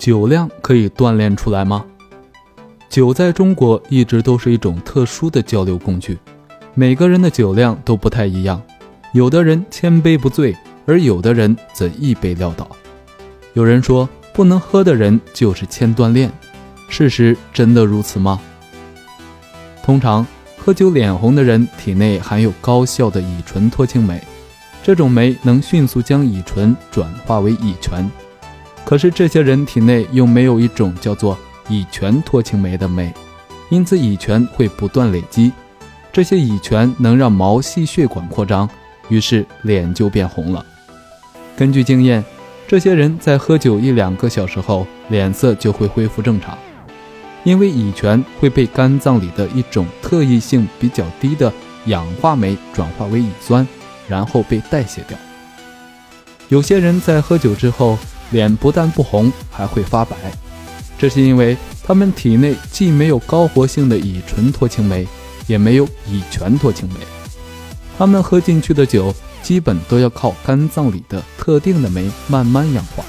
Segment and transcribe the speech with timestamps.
[0.00, 1.84] 酒量可以锻炼出来吗？
[2.88, 6.16] 酒在中国一直都是一种特殊的交流工具，
[6.72, 8.62] 每个人的酒量都不太一样，
[9.12, 12.66] 有的人千杯不醉，而有的人则一杯撂倒。
[13.52, 16.32] 有人说，不能喝的人就是欠锻炼，
[16.88, 18.40] 事实真的如此吗？
[19.84, 20.26] 通常
[20.56, 24.18] 喝酒脸红的人体内含有高效的乙醇脱氢酶，
[24.82, 28.10] 这种酶能迅速将乙醇转化为乙醛。
[28.84, 33.12] 可是这些人体内又没有一种叫做乙醛脱氢酶的酶，
[33.68, 35.52] 因此乙醛会不断累积。
[36.12, 38.68] 这些乙醛能让毛细血管扩张，
[39.08, 40.66] 于是脸就变红了。
[41.56, 42.24] 根据经验，
[42.66, 46.58] 这些人在喝酒一两个小时后，脸色就会恢复正常，
[47.44, 51.52] 因为乙醛会被肝脏里的一种特异性比较低的
[51.86, 53.66] 氧化酶转化为乙酸，
[54.08, 55.16] 然后被代谢掉。
[56.48, 57.96] 有些人在喝酒之后，
[58.30, 60.16] 脸不但不红，还会发白。
[60.98, 65.06] 这是因为他们体内既没有高活性的乙醇脱氢酶，
[65.46, 66.94] 也没有乙醛脱氢酶。
[67.98, 73.04] 他们喝进去的酒，基本都要靠肝脏里的特定的酶慢慢氧化。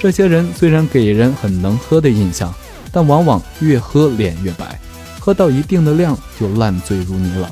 [0.00, 2.52] 这些人虽然给人很能喝的印象，
[2.90, 4.78] 但往往越喝脸越白，
[5.18, 7.50] 喝到一定的量就烂醉如泥了。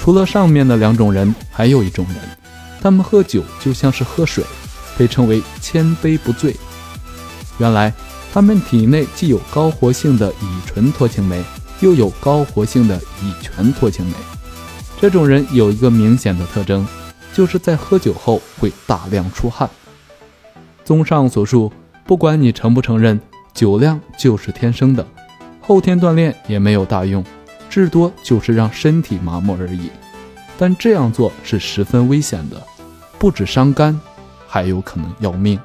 [0.00, 2.16] 除了上面的两种人，还有一种人，
[2.80, 4.44] 他们喝酒就像是喝水，
[4.98, 6.56] 被称为千杯不醉。
[7.58, 7.92] 原来，
[8.32, 11.42] 他们体内既有高活性的乙醇脱氢酶，
[11.80, 14.12] 又有高活性的乙醛脱氢酶。
[15.00, 16.86] 这种人有一个明显的特征，
[17.32, 19.70] 就是在喝酒后会大量出汗。
[20.84, 21.72] 综上所述，
[22.04, 23.20] 不管你承不承认，
[23.54, 25.06] 酒量就是天生的，
[25.60, 27.24] 后天锻炼也没有大用，
[27.70, 29.90] 至多就是让身体麻木而已。
[30.58, 32.60] 但这样做是十分危险的，
[33.18, 33.98] 不止伤肝，
[34.50, 35.60] 还有可能要命。